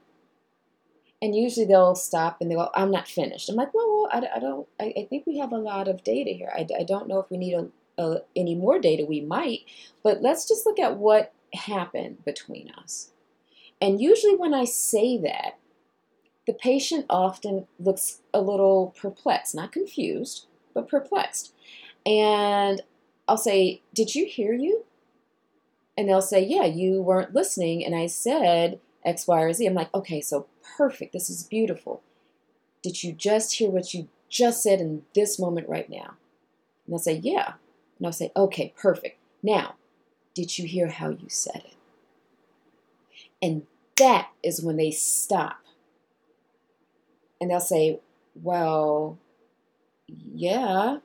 And 1.23 1.35
usually 1.35 1.65
they'll 1.65 1.95
stop 1.95 2.39
and 2.41 2.51
they 2.51 2.55
go, 2.55 2.71
I'm 2.75 2.91
not 2.91 3.09
finished. 3.09 3.49
I'm 3.49 3.57
like, 3.57 3.73
well, 3.73 3.87
well 3.89 4.09
I, 4.13 4.37
I 4.37 4.39
don't, 4.41 4.69
I, 4.79 4.93
I, 4.97 5.07
think 5.09 5.27
we 5.27 5.39
have 5.39 5.53
a 5.53 5.59
lot 5.59 5.89
of 5.89 6.05
data 6.05 6.31
here. 6.31 6.53
I, 6.55 6.67
I 6.79 6.83
don't 6.83 7.09
know 7.09 7.19
if 7.19 7.31
we 7.31 7.39
need 7.39 7.55
a, 7.55 7.69
a, 8.03 8.19
any 8.37 8.55
more 8.55 8.79
data. 8.79 9.07
We 9.07 9.23
might, 9.23 9.61
but 10.03 10.21
let's 10.21 10.47
just 10.47 10.67
look 10.67 10.79
at 10.79 10.99
what 10.99 11.33
happened 11.55 12.25
between 12.25 12.71
us. 12.71 13.11
And 13.81 14.01
usually 14.01 14.37
when 14.37 14.55
I 14.55 14.65
say 14.65 15.19
that, 15.19 15.59
the 16.47 16.53
patient 16.53 17.07
often 17.09 17.67
looks 17.79 18.21
a 18.33 18.41
little 18.41 18.95
perplexed, 19.01 19.55
not 19.55 19.73
confused, 19.73 20.47
but 20.75 20.89
perplexed. 20.89 21.53
And 22.05 22.83
I'll 23.27 23.37
say, 23.37 23.83
Did 23.95 24.15
you 24.15 24.27
hear 24.27 24.53
you? 24.53 24.85
And 25.97 26.09
they'll 26.09 26.23
say, 26.23 26.45
Yeah, 26.45 26.65
you 26.65 27.01
weren't 27.01 27.35
listening. 27.35 27.85
And 27.85 27.95
I 27.95 28.07
said 28.07 28.81
X, 29.05 29.27
Y, 29.27 29.41
or 29.41 29.53
Z. 29.53 29.67
I'm 29.67 29.75
like, 29.75 29.95
Okay, 29.95 30.21
so 30.21 30.47
perfect. 30.77 31.13
This 31.13 31.31
is 31.31 31.43
beautiful. 31.43 32.03
Did 32.83 33.03
you 33.03 33.13
just 33.13 33.55
hear 33.55 33.71
what 33.71 33.95
you 33.95 34.09
just 34.29 34.63
said 34.63 34.81
in 34.81 35.03
this 35.15 35.39
moment 35.39 35.69
right 35.69 35.89
now? 35.89 36.15
And 36.87 36.93
they'll 36.93 36.99
say, 36.99 37.15
Yeah. 37.23 37.55
And 37.99 38.07
I'll 38.07 38.13
say, 38.13 38.33
Okay, 38.37 38.75
perfect. 38.77 39.19
Now, 39.43 39.77
did 40.35 40.59
you 40.59 40.67
hear 40.67 40.89
how 40.89 41.11
you 41.11 41.29
said 41.29 41.63
it? 41.65 41.77
And 43.41 43.67
that 43.97 44.31
is 44.43 44.63
when 44.63 44.77
they 44.77 44.91
stop. 44.91 45.61
And 47.41 47.51
they'll 47.51 47.61
say, 47.61 48.01
Well, 48.35 49.19
yeah. 50.07 50.99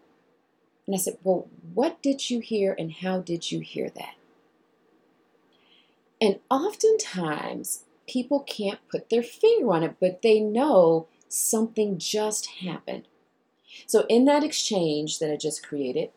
And 0.85 0.95
I 0.95 0.97
said, 0.97 1.17
Well, 1.23 1.47
what 1.73 2.01
did 2.01 2.29
you 2.29 2.39
hear 2.39 2.75
and 2.77 2.91
how 2.91 3.19
did 3.19 3.51
you 3.51 3.59
hear 3.59 3.89
that? 3.89 4.15
And 6.21 6.39
oftentimes, 6.49 7.85
people 8.07 8.41
can't 8.41 8.79
put 8.89 9.09
their 9.09 9.23
finger 9.23 9.71
on 9.71 9.83
it, 9.83 9.95
but 9.99 10.21
they 10.21 10.39
know 10.39 11.07
something 11.27 11.97
just 11.97 12.47
happened. 12.61 13.07
So, 13.85 14.05
in 14.09 14.25
that 14.25 14.43
exchange 14.43 15.19
that 15.19 15.31
I 15.31 15.37
just 15.37 15.65
created, 15.65 16.09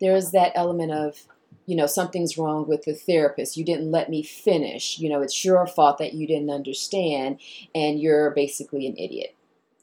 there 0.00 0.14
is 0.14 0.32
that 0.32 0.52
element 0.54 0.92
of, 0.92 1.26
you 1.66 1.74
know, 1.74 1.86
something's 1.86 2.38
wrong 2.38 2.66
with 2.66 2.84
the 2.84 2.94
therapist. 2.94 3.56
You 3.56 3.64
didn't 3.64 3.90
let 3.90 4.08
me 4.08 4.22
finish. 4.22 4.98
You 4.98 5.08
know, 5.08 5.20
it's 5.20 5.44
your 5.44 5.66
fault 5.66 5.98
that 5.98 6.14
you 6.14 6.26
didn't 6.26 6.50
understand, 6.50 7.40
and 7.74 8.00
you're 8.00 8.30
basically 8.30 8.86
an 8.86 8.96
idiot. 8.96 9.34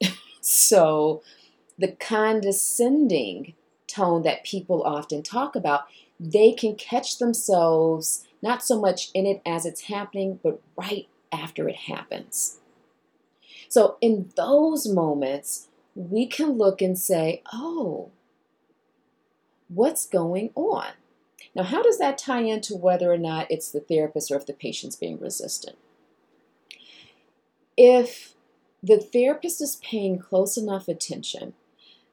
so, 0.42 1.22
the 1.78 1.92
condescending 1.92 3.54
tone 3.88 4.24
that 4.24 4.46
people 4.46 4.84
often 4.84 5.22
talk 5.22 5.56
about, 5.56 5.82
they 6.20 6.54
can 6.54 6.75
catch 6.75 7.18
themselves 7.18 8.25
not 8.42 8.63
so 8.63 8.80
much 8.80 9.10
in 9.13 9.25
it 9.25 9.42
as 9.46 9.66
it's 9.66 9.82
happening, 9.82 10.40
but 10.42 10.62
right 10.78 11.08
after 11.32 11.68
it 11.68 11.75
happens. 11.75 12.60
So, 13.68 13.98
in 14.00 14.32
those 14.38 14.88
moments, 14.88 15.68
we 15.96 16.28
can 16.28 16.52
look 16.52 16.82
and 16.82 16.98
say, 16.98 17.44
oh, 17.52 18.12
what's 19.68 20.06
going 20.06 20.52
on? 20.56 20.88
Now, 21.55 21.63
how 21.63 21.83
does 21.83 22.00
that 22.00 22.17
tie 22.17 22.41
into 22.41 22.75
whether 22.75 23.12
or 23.12 23.17
not 23.17 23.48
it's 23.50 23.72
the 23.72 23.79
therapist 23.79 24.31
or 24.31 24.38
if 24.38 24.45
the 24.45 24.53
patient's 24.53 24.95
being 24.95 25.19
resistant? 25.19 25.77
If 27.77 28.33
the 28.81 28.98
therapist 28.98 29.62
is 29.62 29.77
paying 29.77 30.19
close 30.19 30.57
enough 30.57 30.88
attention, 30.88 31.53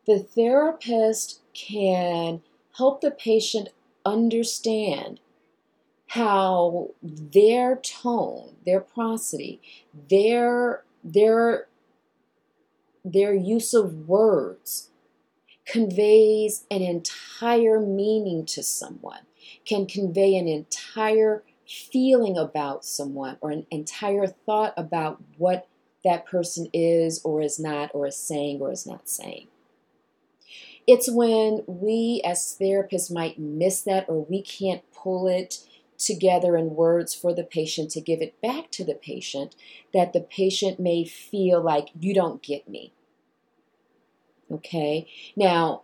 the 0.06 0.18
therapist 0.18 1.40
can 1.54 2.42
help 2.76 3.00
the 3.00 3.10
patient 3.10 3.68
understand 4.04 5.20
how 6.08 6.90
their 7.02 7.76
tone, 7.76 8.56
their 8.66 8.80
prosody, 8.80 9.60
their 10.08 10.82
their 11.04 11.68
their 13.04 13.34
use 13.34 13.72
of 13.72 14.08
words 14.08 14.90
conveys 15.64 16.64
an 16.70 16.82
entire 16.82 17.80
meaning 17.80 18.44
to 18.44 18.62
someone, 18.62 19.20
can 19.64 19.86
convey 19.86 20.36
an 20.36 20.48
entire 20.48 21.42
feeling 21.66 22.36
about 22.36 22.84
someone 22.84 23.36
or 23.40 23.50
an 23.50 23.66
entire 23.70 24.26
thought 24.26 24.74
about 24.76 25.22
what 25.38 25.68
that 26.04 26.26
person 26.26 26.68
is 26.72 27.20
or 27.24 27.40
is 27.40 27.58
not 27.58 27.90
or 27.94 28.06
is 28.06 28.16
saying 28.16 28.60
or 28.60 28.72
is 28.72 28.86
not 28.86 29.08
saying. 29.08 29.46
It's 30.86 31.10
when 31.10 31.62
we 31.66 32.20
as 32.24 32.56
therapists 32.60 33.12
might 33.12 33.38
miss 33.38 33.82
that 33.82 34.06
or 34.08 34.24
we 34.24 34.42
can't 34.42 34.82
pull 34.92 35.28
it 35.28 35.60
together 35.98 36.56
in 36.56 36.74
words 36.74 37.14
for 37.14 37.34
the 37.34 37.44
patient 37.44 37.90
to 37.90 38.00
give 38.00 38.22
it 38.22 38.40
back 38.40 38.70
to 38.72 38.84
the 38.84 38.94
patient 38.94 39.54
that 39.92 40.12
the 40.12 40.20
patient 40.20 40.80
may 40.80 41.04
feel 41.04 41.60
like 41.62 41.90
you 41.98 42.14
don't 42.14 42.42
get 42.42 42.68
me. 42.68 42.92
Okay, 44.50 45.06
now 45.36 45.82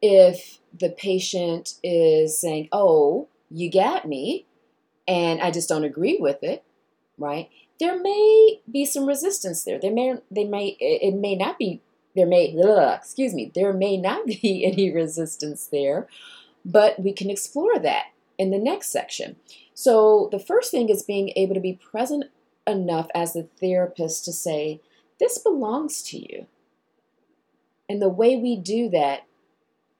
if 0.00 0.58
the 0.78 0.90
patient 0.90 1.74
is 1.82 2.38
saying, 2.40 2.68
Oh, 2.72 3.28
you 3.50 3.70
got 3.70 4.06
me, 4.06 4.46
and 5.06 5.40
I 5.40 5.50
just 5.50 5.68
don't 5.68 5.84
agree 5.84 6.18
with 6.20 6.42
it, 6.42 6.64
right? 7.16 7.48
There 7.80 8.00
may 8.00 8.60
be 8.70 8.84
some 8.84 9.06
resistance 9.06 9.64
there. 9.64 9.78
There 9.78 9.92
may, 9.92 10.16
they 10.30 10.44
may, 10.44 10.76
it 10.80 11.14
may 11.14 11.34
not 11.34 11.58
be, 11.58 11.80
there 12.14 12.26
may, 12.26 12.54
ugh, 12.62 12.98
excuse 13.00 13.32
me, 13.32 13.50
there 13.54 13.72
may 13.72 13.96
not 13.96 14.26
be 14.42 14.64
any 14.64 14.92
resistance 14.92 15.66
there, 15.66 16.08
but 16.64 17.00
we 17.00 17.12
can 17.12 17.30
explore 17.30 17.78
that 17.78 18.06
in 18.36 18.50
the 18.50 18.58
next 18.58 18.90
section. 18.90 19.36
So, 19.74 20.28
the 20.32 20.38
first 20.38 20.70
thing 20.70 20.88
is 20.88 21.02
being 21.02 21.32
able 21.36 21.54
to 21.54 21.60
be 21.60 21.74
present 21.74 22.24
enough 22.66 23.08
as 23.14 23.32
the 23.32 23.48
therapist 23.60 24.24
to 24.24 24.32
say, 24.32 24.80
This 25.18 25.38
belongs 25.38 26.02
to 26.04 26.18
you. 26.18 26.46
And 27.88 28.02
the 28.02 28.08
way 28.08 28.36
we 28.36 28.56
do 28.56 28.90
that 28.90 29.27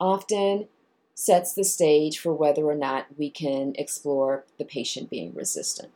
often 0.00 0.69
sets 1.14 1.52
the 1.52 1.64
stage 1.64 2.19
for 2.19 2.33
whether 2.33 2.64
or 2.64 2.75
not 2.75 3.07
we 3.17 3.31
can 3.31 3.73
explore 3.76 4.45
the 4.59 4.64
patient 4.64 5.11
being 5.11 5.35
resistant. 5.35 5.90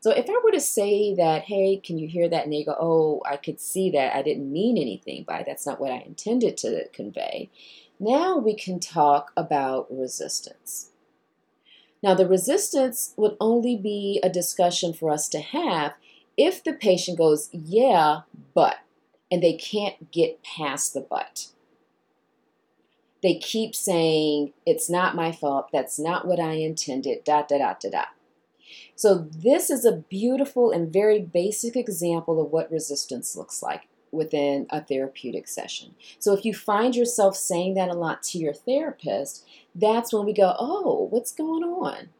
So 0.00 0.10
if 0.10 0.30
I 0.30 0.40
were 0.44 0.52
to 0.52 0.60
say 0.60 1.14
that, 1.14 1.42
hey, 1.42 1.76
can 1.76 1.98
you 1.98 2.08
hear 2.08 2.28
that? 2.28 2.44
And 2.44 2.52
they 2.52 2.64
go, 2.64 2.76
oh, 2.78 3.20
I 3.28 3.36
could 3.36 3.60
see 3.60 3.90
that. 3.90 4.14
I 4.14 4.22
didn't 4.22 4.52
mean 4.52 4.78
anything 4.78 5.24
by 5.24 5.40
it. 5.40 5.46
That's 5.46 5.66
not 5.66 5.80
what 5.80 5.92
I 5.92 5.98
intended 6.06 6.56
to 6.58 6.88
convey. 6.88 7.50
Now 7.98 8.38
we 8.38 8.54
can 8.54 8.78
talk 8.78 9.32
about 9.36 9.88
resistance. 9.90 10.90
Now, 12.00 12.14
the 12.14 12.28
resistance 12.28 13.12
would 13.16 13.36
only 13.40 13.76
be 13.76 14.20
a 14.22 14.28
discussion 14.28 14.92
for 14.92 15.10
us 15.10 15.28
to 15.30 15.40
have 15.40 15.94
if 16.36 16.62
the 16.62 16.72
patient 16.72 17.18
goes, 17.18 17.50
yeah, 17.52 18.20
but. 18.54 18.78
and 19.30 19.42
they 19.42 19.54
can't 19.54 20.10
get 20.10 20.42
past 20.42 20.94
the 20.94 21.00
but. 21.00 21.48
They 23.22 23.36
keep 23.38 23.74
saying, 23.74 24.52
it's 24.64 24.88
not 24.88 25.16
my 25.16 25.32
fault, 25.32 25.68
that's 25.72 25.98
not 25.98 26.26
what 26.26 26.38
I 26.38 26.52
intended, 26.52 27.24
dot, 27.24 27.48
dot, 27.48 27.58
dot, 27.58 27.80
dot, 27.80 27.92
dot. 27.92 28.08
So, 28.94 29.26
this 29.30 29.70
is 29.70 29.84
a 29.84 30.04
beautiful 30.08 30.70
and 30.70 30.92
very 30.92 31.20
basic 31.20 31.76
example 31.76 32.40
of 32.40 32.50
what 32.50 32.70
resistance 32.70 33.36
looks 33.36 33.62
like 33.62 33.88
within 34.10 34.66
a 34.70 34.82
therapeutic 34.82 35.48
session. 35.48 35.94
So, 36.18 36.32
if 36.32 36.44
you 36.44 36.54
find 36.54 36.94
yourself 36.94 37.36
saying 37.36 37.74
that 37.74 37.88
a 37.88 37.94
lot 37.94 38.22
to 38.24 38.38
your 38.38 38.52
therapist, 38.52 39.46
that's 39.74 40.12
when 40.12 40.26
we 40.26 40.32
go, 40.32 40.54
oh, 40.58 41.08
what's 41.10 41.32
going 41.32 41.62
on? 41.64 42.10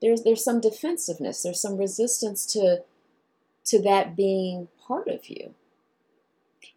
There's, 0.00 0.22
there's 0.22 0.44
some 0.44 0.60
defensiveness, 0.60 1.42
there's 1.42 1.60
some 1.60 1.76
resistance 1.76 2.44
to, 2.52 2.82
to 3.66 3.82
that 3.82 4.16
being 4.16 4.68
part 4.86 5.08
of 5.08 5.28
you. 5.28 5.54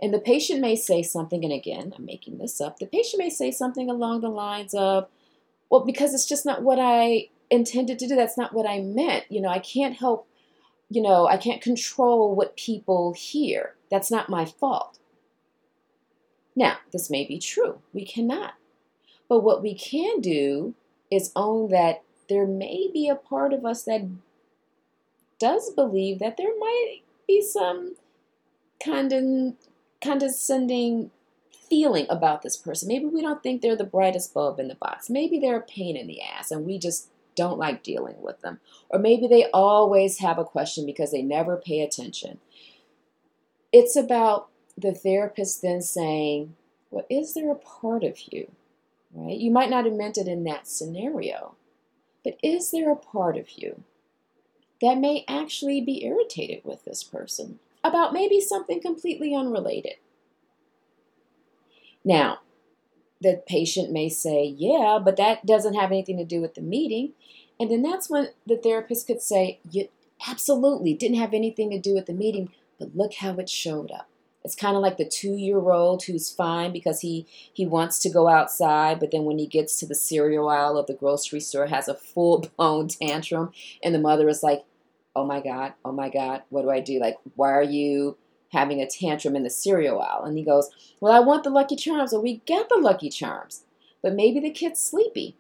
And 0.02 0.14
the 0.14 0.20
patient 0.20 0.60
may 0.60 0.76
say 0.76 1.02
something, 1.04 1.44
and 1.44 1.54
again, 1.54 1.94
I'm 1.98 2.06
making 2.06 2.38
this 2.38 2.60
up. 2.60 2.80
The 2.80 2.86
patient 2.86 3.20
may 3.20 3.30
say 3.30 3.52
something 3.52 3.90
along 3.90 4.22
the 4.22 4.30
lines 4.30 4.74
of, 4.74 5.08
well, 5.70 5.86
because 5.86 6.14
it's 6.14 6.28
just 6.28 6.46
not 6.46 6.64
what 6.64 6.80
I 6.80 7.30
intended 7.50 8.00
to 8.00 8.08
do. 8.08 8.16
That's 8.16 8.38
not 8.38 8.54
what 8.54 8.68
I 8.68 8.82
meant. 8.82 9.26
You 9.30 9.42
know, 9.42 9.50
I 9.50 9.60
can't 9.60 9.96
help, 9.96 10.28
you 10.90 11.02
know, 11.02 11.28
I 11.28 11.38
can't 11.38 11.62
control 11.62 12.36
what 12.36 12.58
people 12.58 13.14
hear. 13.14 13.76
That's 13.90 14.12
not 14.12 14.30
my 14.30 14.46
fault. 14.46 15.00
Now, 16.56 16.78
this 16.92 17.10
may 17.10 17.26
be 17.26 17.40
true. 17.40 17.80
We 17.94 18.06
cannot. 18.06 18.54
But 19.28 19.42
what 19.42 19.62
we 19.62 19.76
can 19.76 20.22
do 20.22 20.76
is 21.12 21.32
own 21.36 21.70
that 21.70 22.04
there 22.30 22.46
may 22.46 22.90
be 22.92 23.08
a 23.08 23.16
part 23.16 23.54
of 23.54 23.66
us 23.66 23.84
that 23.84 24.08
does 25.40 25.72
believe 25.72 26.20
that 26.20 26.38
there 26.38 26.58
might 26.60 27.00
be 27.28 27.42
some 27.42 27.96
condon, 28.84 29.58
condescending 30.06 31.12
feeling 31.70 32.06
about 32.10 32.42
this 32.42 32.58
person. 32.58 32.88
Maybe 32.88 33.06
we 33.06 33.22
don't 33.22 33.42
think 33.42 33.62
they're 33.62 33.76
the 33.76 33.84
brightest 33.84 34.34
bulb 34.34 34.60
in 34.60 34.68
the 34.68 34.76
box. 34.76 35.10
Maybe 35.10 35.40
they're 35.40 35.58
a 35.58 35.62
pain 35.62 35.98
in 35.98 36.08
the 36.08 36.22
ass 36.22 36.52
and 36.52 36.66
we 36.66 36.78
just 36.78 37.10
don't 37.36 37.58
like 37.58 37.84
dealing 37.84 38.22
with 38.22 38.42
them. 38.42 38.60
Or 38.90 39.00
maybe 39.00 39.28
they 39.28 39.50
always 39.52 40.20
have 40.20 40.38
a 40.38 40.46
question 40.46 40.86
because 40.86 41.12
they 41.12 41.22
never 41.22 41.58
pay 41.58 41.82
attention. 41.82 42.40
It's 43.72 43.96
about 43.96 44.50
the 44.78 44.94
therapist 44.94 45.62
then 45.62 45.82
saying, 45.82 46.56
Well, 46.92 47.06
is 47.10 47.34
there 47.34 47.52
a 47.52 47.56
part 47.56 48.04
of 48.04 48.18
you? 48.32 48.52
Right? 49.14 49.38
You 49.38 49.52
might 49.52 49.70
not 49.70 49.86
have 49.86 49.94
meant 49.94 50.18
it 50.18 50.28
in 50.28 50.44
that 50.44 50.68
scenario, 50.68 51.56
but 52.24 52.38
is 52.44 52.72
there 52.72 52.92
a 52.92 52.96
part 52.96 53.38
of 53.38 53.50
you 53.52 53.84
that 54.82 54.98
may 54.98 55.26
actually 55.28 55.82
be 55.82 56.06
irritated 56.06 56.64
with 56.64 56.86
this 56.86 57.04
person 57.04 57.60
about 57.88 58.14
maybe 58.14 58.40
something 58.42 58.82
completely 58.82 59.36
unrelated? 59.36 59.96
Now, 62.04 62.40
the 63.22 63.42
patient 63.48 63.92
may 63.92 64.10
say, 64.10 64.54
Yeah, 64.58 65.00
but 65.04 65.18
that 65.18 65.46
doesn't 65.46 65.74
have 65.74 65.92
anything 65.92 66.18
to 66.18 66.26
do 66.26 66.42
with 66.42 66.56
the 66.56 66.62
meeting. 66.62 67.14
And 67.60 67.72
then 67.72 67.82
that's 67.82 68.10
when 68.10 68.30
the 68.46 68.58
therapist 68.58 69.08
could 69.08 69.22
say, 69.22 69.60
You 69.70 69.90
absolutely 70.28 70.94
didn't 70.94 71.18
have 71.18 71.34
anything 71.34 71.72
to 71.72 71.80
do 71.80 71.94
with 71.94 72.06
the 72.06 72.14
meeting, 72.14 72.50
but 72.80 72.96
look 72.96 73.16
how 73.16 73.36
it 73.36 73.50
showed 73.50 73.92
up. 73.92 74.10
It's 74.44 74.56
kind 74.56 74.76
of 74.76 74.84
like 74.84 74.98
the 74.98 75.10
two 75.10 75.36
year 75.36 75.58
old 75.58 76.04
who's 76.04 76.30
fine 76.30 76.72
because 76.72 77.02
he, 77.02 77.26
he 77.52 77.66
wants 77.66 77.98
to 78.00 78.12
go 78.12 78.28
outside, 78.28 79.00
but 79.00 79.10
then 79.10 79.24
when 79.24 79.40
he 79.40 79.48
gets 79.48 79.80
to 79.80 79.88
the 79.88 79.96
cereal 79.96 80.48
aisle 80.48 80.78
of 80.78 80.86
the 80.86 80.94
grocery 80.94 81.40
store, 81.40 81.66
has 81.66 81.88
a 81.88 81.96
full 81.96 82.48
blown 82.58 82.90
tantrum. 82.90 83.52
And 83.84 83.96
the 83.96 84.00
mother 84.00 84.30
is 84.30 84.44
like, 84.44 84.64
Oh 85.16 85.26
my 85.26 85.42
God, 85.42 85.74
oh 85.84 85.92
my 85.92 86.10
God, 86.10 86.44
what 86.50 86.64
do 86.64 86.70
I 86.70 86.82
do? 86.82 87.00
Like, 87.00 87.18
why 87.36 87.52
are 87.52 87.64
you 87.64 88.18
having 88.56 88.82
a 88.82 88.88
tantrum 88.88 89.36
in 89.36 89.44
the 89.44 89.50
cereal 89.50 90.02
aisle. 90.02 90.24
And 90.24 90.38
he 90.38 90.44
goes, 90.44 90.70
Well, 91.00 91.14
I 91.14 91.20
want 91.20 91.44
the 91.44 91.50
Lucky 91.50 91.76
Charms. 91.76 92.12
Well, 92.12 92.24
we 92.24 92.42
get 92.46 92.70
the 92.70 92.80
Lucky 92.80 93.10
Charms. 93.10 93.64
But 94.02 94.14
maybe 94.14 94.40
the 94.40 94.52
kid's 94.52 94.82
sleepy, 94.82 95.36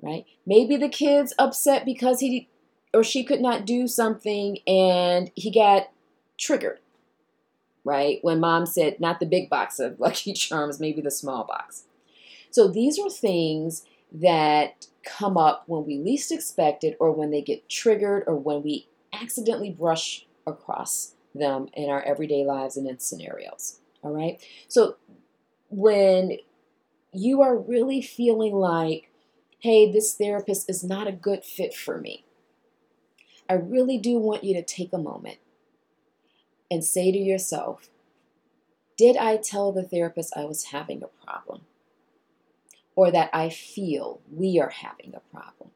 right? 0.00 0.24
Maybe 0.46 0.76
the 0.76 0.88
kid's 0.88 1.34
upset 1.38 1.84
because 1.84 2.20
he 2.20 2.48
or 2.94 3.04
she 3.04 3.24
could 3.24 3.40
not 3.40 3.66
do 3.66 3.86
something 3.86 4.58
and 4.66 5.30
he 5.34 5.50
got 5.50 5.90
triggered, 6.38 6.78
right? 7.84 8.18
When 8.22 8.40
mom 8.40 8.64
said, 8.66 9.00
Not 9.00 9.20
the 9.20 9.26
big 9.26 9.50
box 9.50 9.78
of 9.78 10.00
Lucky 10.00 10.32
Charms, 10.32 10.80
maybe 10.80 11.02
the 11.02 11.10
small 11.10 11.44
box. 11.44 11.84
So 12.50 12.66
these 12.66 12.98
are 12.98 13.10
things 13.10 13.84
that 14.12 14.86
come 15.04 15.36
up 15.36 15.64
when 15.66 15.86
we 15.86 15.98
least 15.98 16.32
expect 16.32 16.84
it 16.84 16.96
or 17.00 17.12
when 17.12 17.30
they 17.30 17.42
get 17.42 17.68
triggered 17.68 18.24
or 18.26 18.36
when 18.36 18.62
we 18.62 18.88
accidentally 19.12 19.70
brush 19.70 20.26
across 20.46 21.14
them 21.34 21.68
in 21.74 21.88
our 21.88 22.02
everyday 22.02 22.44
lives 22.44 22.76
and 22.76 22.88
in 22.88 22.98
scenarios. 22.98 23.80
All 24.02 24.12
right. 24.12 24.40
So 24.68 24.96
when 25.70 26.38
you 27.12 27.42
are 27.42 27.56
really 27.56 28.00
feeling 28.02 28.54
like, 28.54 29.10
hey, 29.60 29.90
this 29.90 30.14
therapist 30.14 30.68
is 30.68 30.84
not 30.84 31.06
a 31.06 31.12
good 31.12 31.44
fit 31.44 31.74
for 31.74 31.98
me, 31.98 32.24
I 33.48 33.54
really 33.54 33.98
do 33.98 34.18
want 34.18 34.44
you 34.44 34.54
to 34.54 34.62
take 34.62 34.92
a 34.92 34.98
moment 34.98 35.38
and 36.70 36.84
say 36.84 37.10
to 37.10 37.18
yourself, 37.18 37.88
did 38.96 39.16
I 39.16 39.36
tell 39.36 39.72
the 39.72 39.82
therapist 39.82 40.36
I 40.36 40.44
was 40.44 40.64
having 40.64 41.02
a 41.02 41.24
problem? 41.24 41.62
Or 42.98 43.12
that 43.12 43.30
I 43.32 43.48
feel 43.48 44.20
we 44.28 44.58
are 44.58 44.70
having 44.70 45.14
a 45.14 45.20
problem? 45.32 45.70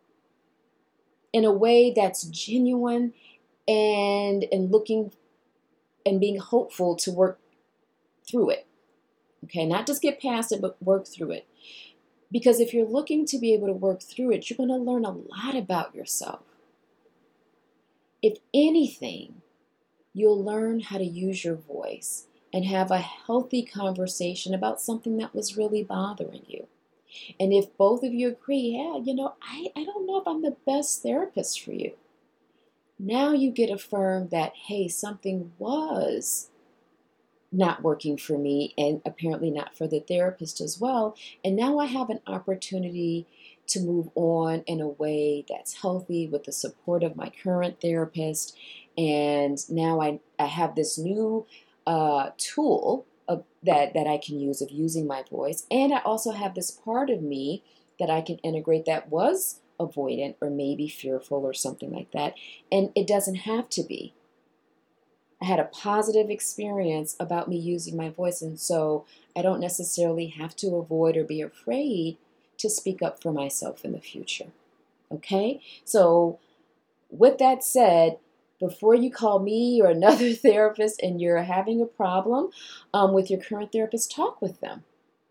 In 1.33 1.45
a 1.45 1.53
way 1.53 1.93
that's 1.95 2.25
genuine 2.25 3.13
and, 3.69 4.45
and 4.51 4.73
looking 4.73 5.13
and 6.05 6.19
being 6.19 6.41
hopeful 6.41 6.97
to 6.97 7.13
work 7.13 7.39
through 8.29 8.51
it. 8.51 8.67
Okay, 9.45 9.65
not 9.65 9.87
just 9.87 10.03
get 10.03 10.21
past 10.21 10.51
it, 10.51 10.61
but 10.61 10.83
work 10.83 11.07
through 11.07 11.31
it. 11.31 11.47
Because 12.33 12.59
if 12.59 12.75
you're 12.75 12.89
looking 12.89 13.25
to 13.27 13.39
be 13.39 13.55
able 13.55 13.69
to 13.69 13.73
work 13.73 14.03
through 14.03 14.33
it, 14.33 14.51
you're 14.51 14.57
going 14.57 14.69
to 14.69 14.75
learn 14.75 15.05
a 15.05 15.13
lot 15.13 15.55
about 15.55 15.95
yourself. 15.95 16.41
If 18.21 18.39
anything, 18.53 19.43
you'll 20.13 20.43
learn 20.43 20.81
how 20.81 20.99
to 20.99 21.05
use 21.05 21.45
your 21.45 21.55
voice 21.55 22.27
and 22.53 22.65
have 22.65 22.91
a 22.91 22.99
healthy 22.99 23.63
conversation 23.63 24.55
about 24.55 24.81
something 24.81 25.19
that 25.19 25.37
was 25.37 25.57
really 25.57 25.85
bothering 25.85 26.43
you. 26.49 26.67
And 27.39 27.53
if 27.53 27.77
both 27.77 28.03
of 28.03 28.13
you 28.13 28.29
agree, 28.29 28.77
yeah, 28.77 28.99
you 29.03 29.15
know, 29.15 29.35
I, 29.43 29.69
I 29.77 29.85
don't 29.85 30.07
know 30.07 30.19
if 30.21 30.27
I'm 30.27 30.43
the 30.43 30.57
best 30.67 31.03
therapist 31.03 31.61
for 31.61 31.73
you. 31.73 31.93
Now 32.99 33.33
you 33.33 33.51
get 33.51 33.71
affirmed 33.71 34.31
that, 34.31 34.53
hey, 34.55 34.89
something 34.89 35.53
was 35.59 36.51
not 37.51 37.83
working 37.83 38.17
for 38.17 38.39
me 38.39 38.73
and 38.79 39.03
apparently 39.05 39.51
not 39.51 39.77
for 39.77 39.87
the 39.87 40.01
therapist 40.01 40.61
as 40.61 40.81
well. 40.81 41.17
And 41.45 41.55
now 41.55 41.79
I 41.79 41.87
have 41.87 42.09
an 42.09 42.21
opportunity 42.27 43.27
to 43.69 43.81
move 43.81 44.09
on 44.15 44.63
in 44.67 44.81
a 44.81 44.89
way 44.89 45.45
that's 45.49 45.75
healthy 45.83 46.27
with 46.27 46.45
the 46.45 46.53
support 46.53 47.03
of 47.03 47.17
my 47.17 47.31
current 47.43 47.81
therapist. 47.81 48.57
And 48.97 49.59
now 49.71 50.01
I, 50.01 50.21
I 50.39 50.47
have 50.47 50.75
this 50.75 50.99
new 50.99 51.47
uh, 51.87 52.31
tool 52.39 53.07
of, 53.29 53.45
that, 53.63 53.95
that 53.95 54.07
I 54.07 54.19
can 54.19 54.41
use 54.41 54.61
of 54.61 54.71
using 54.71 55.07
my 55.07 55.23
voice. 55.31 55.67
And 55.71 55.93
I 55.93 56.01
also 56.01 56.33
have 56.33 56.55
this 56.55 56.71
part 56.71 57.11
of 57.11 57.23
me 57.23 57.63
that 57.99 58.11
I 58.11 58.21
can 58.21 58.39
integrate 58.39 58.85
that 58.87 59.11
was 59.11 59.61
avoidant 59.79 60.37
or 60.41 60.51
maybe 60.51 60.89
fearful 60.89 61.45
or 61.45 61.55
something 61.55 61.93
like 61.93 62.11
that. 62.13 62.35
And 62.71 62.91
it 62.95 63.07
doesn't 63.07 63.37
have 63.37 63.69
to 63.71 63.83
be. 63.83 64.15
I 65.41 65.47
had 65.47 65.59
a 65.59 65.65
positive 65.65 66.31
experience 66.31 67.17
about 67.19 67.49
me 67.49 67.57
using 67.57 67.97
my 67.97 68.11
voice, 68.11 68.43
and 68.43 68.61
so 68.61 69.05
I 69.35 69.43
don't 69.43 69.61
necessarily 69.61 70.29
have 70.29 70.55
to 70.57 70.77
avoid 70.77 71.17
or 71.17 71.25
be 71.25 71.41
afraid 71.41 72.17
to 72.59 72.71
speak 72.71 73.03
up 73.03 73.21
for 73.21 73.33
myself 73.33 73.85
in 73.85 73.91
the 73.91 74.01
future. 74.01 74.53
Okay? 75.11 75.61
So, 75.85 76.39
with 77.11 77.39
that 77.39 77.65
said, 77.65 78.19
before 78.63 78.95
you 78.95 79.11
call 79.11 79.41
me 79.41 79.83
or 79.83 79.91
another 79.91 80.33
therapist 80.33 81.03
and 81.03 81.21
you're 81.21 81.43
having 81.43 81.83
a 81.83 81.87
problem 81.87 82.51
um, 82.95 83.13
with 83.13 83.29
your 83.29 83.41
current 83.41 83.73
therapist, 83.73 84.15
talk 84.15 84.41
with 84.41 84.61
them 84.61 84.85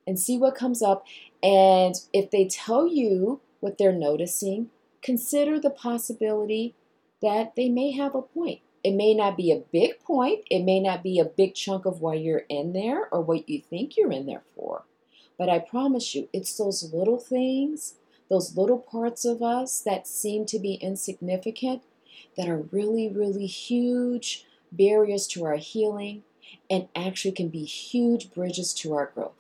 and 0.05 0.19
see 0.19 0.37
what 0.37 0.53
comes 0.53 0.81
up. 0.81 1.05
And 1.41 1.95
if 2.11 2.29
they 2.29 2.45
tell 2.45 2.85
you 2.87 3.39
what 3.61 3.77
they're 3.77 3.93
noticing, 3.93 4.69
consider 5.01 5.59
the 5.59 5.69
possibility 5.69 6.75
that 7.21 7.55
they 7.55 7.69
may 7.69 7.91
have 7.91 8.15
a 8.15 8.21
point. 8.21 8.59
It 8.83 8.95
may 8.95 9.13
not 9.13 9.37
be 9.37 9.51
a 9.51 9.63
big 9.71 9.99
point, 10.01 10.41
it 10.49 10.63
may 10.63 10.79
not 10.79 11.01
be 11.01 11.17
a 11.19 11.25
big 11.25 11.55
chunk 11.55 11.85
of 11.85 12.01
why 12.01 12.15
you're 12.15 12.45
in 12.49 12.73
there 12.73 13.07
or 13.13 13.21
what 13.21 13.47
you 13.47 13.61
think 13.61 13.95
you're 13.95 14.11
in 14.11 14.25
there 14.25 14.43
for. 14.55 14.83
But 15.37 15.49
I 15.49 15.59
promise 15.59 16.13
you, 16.15 16.27
it's 16.33 16.57
those 16.57 16.91
little 16.91 17.19
things, 17.19 17.95
those 18.29 18.57
little 18.57 18.79
parts 18.79 19.23
of 19.23 19.41
us 19.41 19.81
that 19.81 20.07
seem 20.07 20.45
to 20.47 20.59
be 20.59 20.73
insignificant 20.73 21.83
that 22.38 22.47
are 22.47 22.67
really, 22.71 23.10
really 23.10 23.45
huge 23.45 24.45
barriers 24.71 25.28
to 25.28 25.45
our 25.45 25.58
healing 25.58 26.24
and 26.69 26.88
actually 26.95 27.32
can 27.32 27.50
be 27.50 27.63
huge 27.63 28.34
bridges 28.34 28.74
to 28.74 28.93
our 28.93 29.12
growth. 29.13 29.34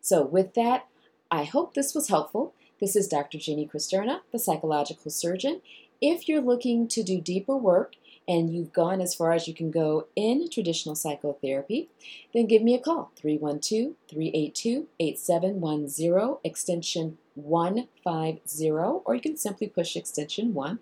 So, 0.00 0.24
with 0.24 0.54
that, 0.54 0.86
I 1.30 1.44
hope 1.44 1.74
this 1.74 1.94
was 1.94 2.08
helpful. 2.08 2.54
This 2.80 2.94
is 2.94 3.08
Dr. 3.08 3.38
Jeannie 3.38 3.68
Cristerna, 3.72 4.20
the 4.32 4.38
psychological 4.38 5.10
surgeon. 5.10 5.62
If 6.00 6.28
you're 6.28 6.42
looking 6.42 6.88
to 6.88 7.02
do 7.02 7.20
deeper 7.20 7.56
work 7.56 7.94
and 8.28 8.52
you've 8.52 8.72
gone 8.72 9.00
as 9.00 9.14
far 9.14 9.32
as 9.32 9.48
you 9.48 9.54
can 9.54 9.70
go 9.70 10.06
in 10.14 10.48
traditional 10.50 10.94
psychotherapy, 10.94 11.88
then 12.34 12.46
give 12.46 12.62
me 12.62 12.74
a 12.74 12.78
call 12.78 13.10
312 13.16 13.94
382 14.08 14.88
8710, 14.98 16.36
extension 16.44 17.18
150, 17.34 18.70
or 18.70 19.14
you 19.14 19.20
can 19.20 19.36
simply 19.36 19.68
push 19.68 19.96
extension 19.96 20.54
1 20.54 20.78